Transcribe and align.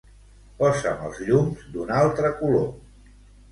Posa'm 0.61 1.03
els 1.09 1.19
llums 1.27 1.69
d'un 1.77 1.93
altre 2.01 2.35
color. 2.43 2.67